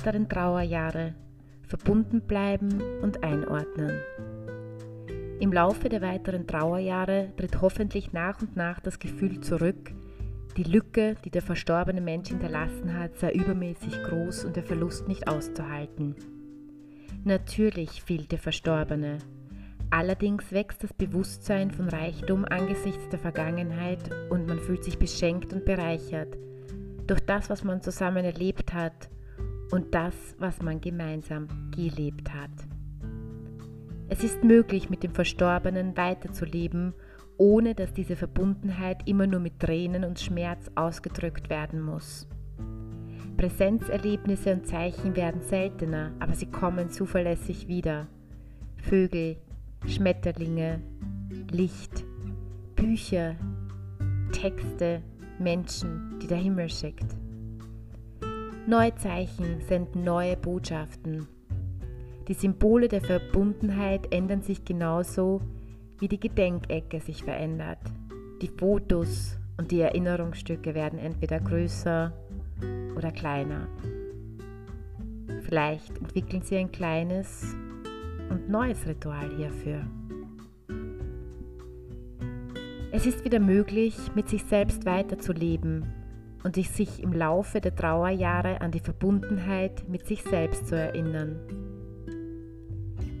weiteren 0.00 0.30
Trauerjahre 0.30 1.14
verbunden 1.68 2.22
bleiben 2.22 2.80
und 3.02 3.22
einordnen. 3.22 4.00
Im 5.40 5.52
Laufe 5.52 5.90
der 5.90 6.00
weiteren 6.00 6.46
Trauerjahre 6.46 7.34
tritt 7.36 7.60
hoffentlich 7.60 8.14
nach 8.14 8.40
und 8.40 8.56
nach 8.56 8.80
das 8.80 8.98
Gefühl 8.98 9.40
zurück, 9.40 9.92
die 10.56 10.62
Lücke, 10.62 11.16
die 11.22 11.30
der 11.30 11.42
verstorbene 11.42 12.00
Mensch 12.00 12.30
hinterlassen 12.30 12.98
hat, 12.98 13.18
sei 13.18 13.32
übermäßig 13.32 13.92
groß 14.04 14.46
und 14.46 14.56
der 14.56 14.62
Verlust 14.62 15.06
nicht 15.06 15.28
auszuhalten. 15.28 16.14
Natürlich 17.24 18.02
fehlt 18.02 18.32
der 18.32 18.38
Verstorbene. 18.38 19.18
Allerdings 19.90 20.50
wächst 20.50 20.82
das 20.82 20.94
Bewusstsein 20.94 21.70
von 21.70 21.88
Reichtum 21.88 22.46
angesichts 22.46 23.06
der 23.10 23.18
Vergangenheit 23.18 24.10
und 24.30 24.46
man 24.46 24.60
fühlt 24.60 24.82
sich 24.82 24.98
beschenkt 24.98 25.52
und 25.52 25.66
bereichert 25.66 26.38
durch 27.06 27.20
das, 27.20 27.50
was 27.50 27.64
man 27.64 27.82
zusammen 27.82 28.24
erlebt 28.24 28.72
hat 28.72 29.10
und 29.70 29.94
das, 29.94 30.14
was 30.38 30.60
man 30.62 30.80
gemeinsam 30.80 31.48
gelebt 31.74 32.32
hat. 32.32 32.50
Es 34.08 34.24
ist 34.24 34.42
möglich, 34.42 34.90
mit 34.90 35.02
dem 35.02 35.12
Verstorbenen 35.12 35.96
weiterzuleben, 35.96 36.94
ohne 37.36 37.74
dass 37.74 37.92
diese 37.92 38.16
Verbundenheit 38.16 39.08
immer 39.08 39.26
nur 39.26 39.40
mit 39.40 39.60
Tränen 39.60 40.04
und 40.04 40.18
Schmerz 40.18 40.70
ausgedrückt 40.74 41.48
werden 41.48 41.80
muss. 41.80 42.26
Präsenzerlebnisse 43.36 44.52
und 44.52 44.66
Zeichen 44.66 45.16
werden 45.16 45.40
seltener, 45.42 46.12
aber 46.18 46.34
sie 46.34 46.50
kommen 46.50 46.90
zuverlässig 46.90 47.68
wieder. 47.68 48.08
Vögel, 48.82 49.36
Schmetterlinge, 49.86 50.82
Licht, 51.50 52.04
Bücher, 52.76 53.36
Texte, 54.32 55.02
Menschen, 55.38 56.18
die 56.20 56.26
der 56.26 56.36
Himmel 56.38 56.68
schickt. 56.68 57.16
Neue 58.70 58.94
Zeichen 58.94 59.60
senden 59.62 60.04
neue 60.04 60.36
Botschaften, 60.36 61.26
die 62.28 62.34
Symbole 62.34 62.86
der 62.86 63.00
Verbundenheit 63.00 64.14
ändern 64.14 64.42
sich 64.42 64.64
genauso, 64.64 65.40
wie 65.98 66.06
die 66.06 66.20
Gedenkecke 66.20 67.00
sich 67.00 67.24
verändert. 67.24 67.80
Die 68.40 68.46
Fotos 68.46 69.36
und 69.58 69.72
die 69.72 69.80
Erinnerungsstücke 69.80 70.72
werden 70.76 71.00
entweder 71.00 71.40
größer 71.40 72.12
oder 72.96 73.10
kleiner. 73.10 73.66
Vielleicht 75.40 75.98
entwickeln 75.98 76.42
sie 76.42 76.56
ein 76.56 76.70
kleines 76.70 77.56
und 78.28 78.48
neues 78.48 78.86
Ritual 78.86 79.30
hierfür. 79.36 79.84
Es 82.92 83.04
ist 83.04 83.24
wieder 83.24 83.40
möglich, 83.40 83.96
mit 84.14 84.28
sich 84.28 84.44
selbst 84.44 84.86
weiterzuleben 84.86 85.99
und 86.42 86.56
sich 86.56 87.02
im 87.02 87.12
Laufe 87.12 87.60
der 87.60 87.74
Trauerjahre 87.74 88.60
an 88.60 88.70
die 88.70 88.80
Verbundenheit 88.80 89.88
mit 89.88 90.06
sich 90.06 90.22
selbst 90.22 90.68
zu 90.68 90.76
erinnern. 90.76 91.38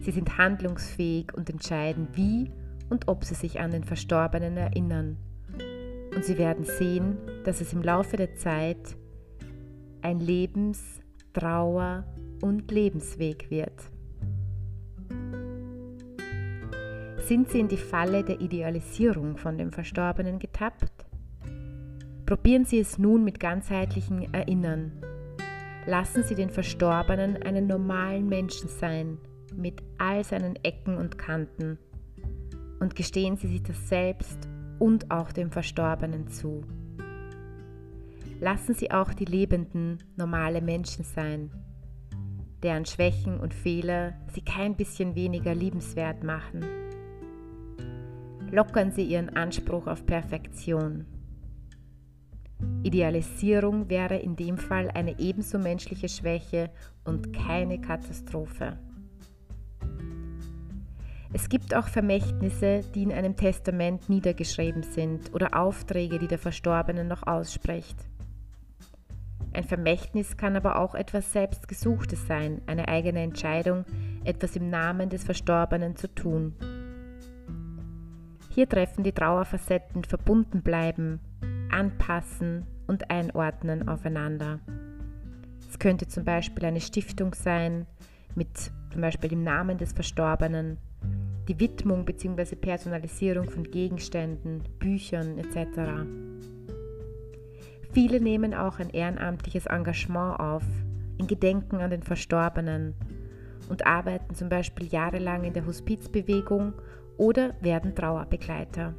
Sie 0.00 0.10
sind 0.10 0.38
handlungsfähig 0.38 1.34
und 1.34 1.50
entscheiden, 1.50 2.08
wie 2.14 2.50
und 2.88 3.08
ob 3.08 3.24
sie 3.24 3.34
sich 3.34 3.60
an 3.60 3.70
den 3.70 3.84
Verstorbenen 3.84 4.56
erinnern. 4.56 5.18
Und 6.14 6.24
sie 6.24 6.38
werden 6.38 6.64
sehen, 6.64 7.18
dass 7.44 7.60
es 7.60 7.72
im 7.72 7.82
Laufe 7.82 8.16
der 8.16 8.34
Zeit 8.34 8.96
ein 10.02 10.18
Lebens-, 10.18 11.00
Trauer- 11.32 12.04
und 12.42 12.70
Lebensweg 12.70 13.50
wird. 13.50 13.90
Sind 17.18 17.48
Sie 17.50 17.60
in 17.60 17.68
die 17.68 17.76
Falle 17.76 18.24
der 18.24 18.40
Idealisierung 18.40 19.36
von 19.36 19.56
dem 19.56 19.70
Verstorbenen 19.70 20.40
getappt? 20.40 21.09
Probieren 22.30 22.64
Sie 22.64 22.78
es 22.78 22.96
nun 22.96 23.24
mit 23.24 23.40
ganzheitlichem 23.40 24.32
Erinnern. 24.32 24.92
Lassen 25.84 26.22
Sie 26.22 26.36
den 26.36 26.48
Verstorbenen 26.48 27.42
einen 27.42 27.66
normalen 27.66 28.28
Menschen 28.28 28.68
sein 28.68 29.18
mit 29.56 29.82
all 29.98 30.22
seinen 30.22 30.54
Ecken 30.62 30.96
und 30.96 31.18
Kanten 31.18 31.76
und 32.78 32.94
gestehen 32.94 33.36
Sie 33.36 33.48
sich 33.48 33.64
das 33.64 33.88
selbst 33.88 34.48
und 34.78 35.10
auch 35.10 35.32
dem 35.32 35.50
Verstorbenen 35.50 36.28
zu. 36.28 36.62
Lassen 38.38 38.74
Sie 38.74 38.92
auch 38.92 39.12
die 39.12 39.24
Lebenden 39.24 39.98
normale 40.14 40.60
Menschen 40.60 41.04
sein, 41.04 41.50
deren 42.62 42.86
Schwächen 42.86 43.40
und 43.40 43.52
Fehler 43.52 44.12
Sie 44.32 44.42
kein 44.42 44.76
bisschen 44.76 45.16
weniger 45.16 45.52
liebenswert 45.52 46.22
machen. 46.22 46.64
Lockern 48.52 48.92
Sie 48.92 49.02
Ihren 49.02 49.30
Anspruch 49.30 49.88
auf 49.88 50.06
Perfektion. 50.06 51.06
Idealisierung 52.82 53.88
wäre 53.90 54.16
in 54.16 54.36
dem 54.36 54.56
Fall 54.56 54.90
eine 54.90 55.18
ebenso 55.18 55.58
menschliche 55.58 56.08
Schwäche 56.08 56.70
und 57.04 57.32
keine 57.32 57.80
Katastrophe. 57.80 58.78
Es 61.32 61.48
gibt 61.48 61.74
auch 61.76 61.86
Vermächtnisse, 61.86 62.80
die 62.94 63.04
in 63.04 63.12
einem 63.12 63.36
Testament 63.36 64.08
niedergeschrieben 64.08 64.82
sind 64.82 65.32
oder 65.32 65.56
Aufträge, 65.56 66.18
die 66.18 66.26
der 66.26 66.38
Verstorbene 66.38 67.04
noch 67.04 67.24
ausspricht. 67.26 67.96
Ein 69.52 69.64
Vermächtnis 69.64 70.36
kann 70.36 70.56
aber 70.56 70.78
auch 70.78 70.94
etwas 70.94 71.32
Selbstgesuchtes 71.32 72.26
sein, 72.26 72.62
eine 72.66 72.88
eigene 72.88 73.20
Entscheidung, 73.20 73.84
etwas 74.24 74.56
im 74.56 74.70
Namen 74.70 75.08
des 75.08 75.24
Verstorbenen 75.24 75.96
zu 75.96 76.12
tun. 76.12 76.54
Hier 78.50 78.68
treffen 78.68 79.04
die 79.04 79.12
Trauerfacetten 79.12 80.04
verbunden 80.04 80.62
bleiben, 80.62 81.20
anpassen 81.72 82.66
und 82.86 83.10
einordnen 83.10 83.88
aufeinander. 83.88 84.60
Es 85.68 85.78
könnte 85.78 86.08
zum 86.08 86.24
Beispiel 86.24 86.64
eine 86.64 86.80
Stiftung 86.80 87.34
sein, 87.34 87.86
mit 88.34 88.48
zum 88.90 89.00
Beispiel 89.00 89.32
im 89.32 89.42
Namen 89.42 89.78
des 89.78 89.92
Verstorbenen 89.92 90.78
die 91.48 91.58
Widmung 91.58 92.04
bzw. 92.04 92.54
Personalisierung 92.56 93.50
von 93.50 93.64
Gegenständen, 93.64 94.62
Büchern 94.78 95.38
etc. 95.38 96.06
Viele 97.92 98.20
nehmen 98.20 98.54
auch 98.54 98.78
ein 98.78 98.90
ehrenamtliches 98.90 99.66
Engagement 99.66 100.38
auf, 100.38 100.62
in 101.18 101.26
Gedenken 101.26 101.80
an 101.80 101.90
den 101.90 102.02
Verstorbenen 102.02 102.94
und 103.68 103.86
arbeiten 103.86 104.34
zum 104.34 104.48
Beispiel 104.48 104.86
jahrelang 104.86 105.44
in 105.44 105.52
der 105.52 105.66
Hospizbewegung 105.66 106.72
oder 107.16 107.54
werden 107.60 107.94
Trauerbegleiter. 107.94 108.94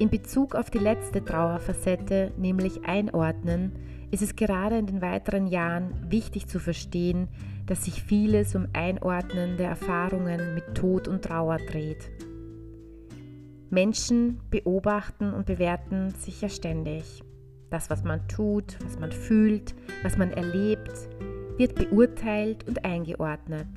In 0.00 0.08
Bezug 0.08 0.54
auf 0.54 0.70
die 0.70 0.78
letzte 0.78 1.22
Trauerfacette, 1.22 2.32
nämlich 2.38 2.86
Einordnen, 2.86 3.72
ist 4.10 4.22
es 4.22 4.34
gerade 4.34 4.78
in 4.78 4.86
den 4.86 5.02
weiteren 5.02 5.46
Jahren 5.46 5.92
wichtig 6.10 6.46
zu 6.46 6.58
verstehen, 6.58 7.28
dass 7.66 7.84
sich 7.84 8.02
vieles 8.02 8.54
um 8.54 8.66
Einordnen 8.72 9.58
der 9.58 9.68
Erfahrungen 9.68 10.54
mit 10.54 10.74
Tod 10.74 11.06
und 11.06 11.26
Trauer 11.26 11.58
dreht. 11.58 12.10
Menschen 13.68 14.40
beobachten 14.48 15.34
und 15.34 15.44
bewerten 15.44 16.14
sich 16.14 16.40
ja 16.40 16.48
ständig. 16.48 17.22
Das, 17.68 17.90
was 17.90 18.02
man 18.02 18.26
tut, 18.26 18.78
was 18.82 18.98
man 18.98 19.12
fühlt, 19.12 19.74
was 20.02 20.16
man 20.16 20.30
erlebt, 20.30 21.10
wird 21.58 21.74
beurteilt 21.74 22.66
und 22.66 22.86
eingeordnet, 22.86 23.68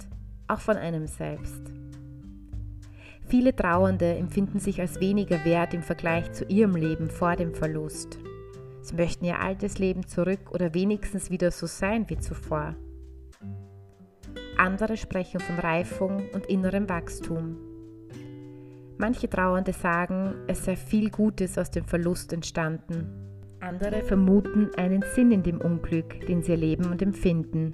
auch 0.47 0.61
von 0.61 0.77
einem 0.77 1.05
selbst. 1.05 1.72
Viele 3.33 3.55
Trauernde 3.55 4.13
empfinden 4.13 4.59
sich 4.59 4.79
als 4.79 4.99
weniger 4.99 5.43
wert 5.43 5.73
im 5.73 5.81
Vergleich 5.81 6.31
zu 6.33 6.45
ihrem 6.45 6.75
Leben 6.75 7.09
vor 7.09 7.35
dem 7.35 7.55
Verlust. 7.55 8.19
Sie 8.83 8.95
möchten 8.95 9.25
ihr 9.25 9.39
altes 9.39 9.79
Leben 9.79 10.05
zurück 10.05 10.51
oder 10.51 10.75
wenigstens 10.75 11.31
wieder 11.31 11.49
so 11.49 11.65
sein 11.65 12.07
wie 12.11 12.19
zuvor. 12.19 12.75
Andere 14.55 14.97
sprechen 14.97 15.39
von 15.39 15.57
Reifung 15.57 16.29
und 16.35 16.45
innerem 16.45 16.87
Wachstum. 16.87 17.57
Manche 18.99 19.27
Trauernde 19.27 19.73
sagen, 19.73 20.35
es 20.45 20.63
sei 20.63 20.75
viel 20.75 21.09
Gutes 21.09 21.57
aus 21.57 21.71
dem 21.71 21.85
Verlust 21.85 22.33
entstanden. 22.33 23.07
Andere 23.61 24.03
vermuten 24.03 24.69
einen 24.77 25.03
Sinn 25.15 25.31
in 25.31 25.41
dem 25.41 25.59
Unglück, 25.59 26.23
den 26.27 26.43
sie 26.43 26.51
erleben 26.51 26.85
und 26.91 27.01
empfinden. 27.01 27.71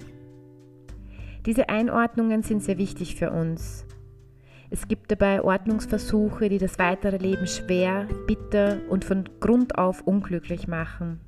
Diese 1.44 1.68
Einordnungen 1.68 2.42
sind 2.42 2.62
sehr 2.62 2.78
wichtig 2.78 3.16
für 3.16 3.30
uns. 3.30 3.84
Es 4.72 4.86
gibt 4.86 5.10
dabei 5.10 5.42
Ordnungsversuche, 5.42 6.48
die 6.48 6.58
das 6.58 6.78
weitere 6.78 7.16
Leben 7.16 7.48
schwer, 7.48 8.06
bitter 8.28 8.78
und 8.88 9.04
von 9.04 9.28
Grund 9.40 9.76
auf 9.76 10.02
unglücklich 10.06 10.68
machen. 10.68 11.20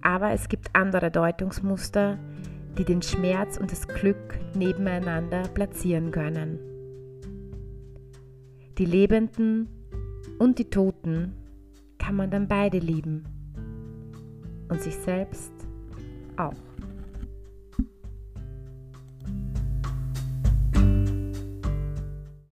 Aber 0.00 0.30
es 0.30 0.48
gibt 0.48 0.70
andere 0.72 1.10
Deutungsmuster, 1.10 2.18
die 2.78 2.84
den 2.84 3.02
Schmerz 3.02 3.58
und 3.58 3.70
das 3.70 3.86
Glück 3.86 4.38
nebeneinander 4.54 5.42
platzieren 5.48 6.10
können. 6.10 6.58
Die 8.78 8.86
Lebenden 8.86 9.68
und 10.38 10.58
die 10.58 10.70
Toten 10.70 11.34
kann 11.98 12.16
man 12.16 12.30
dann 12.30 12.48
beide 12.48 12.78
lieben 12.78 13.24
und 14.70 14.80
sich 14.80 14.96
selbst 14.96 15.52
auch. 16.36 16.73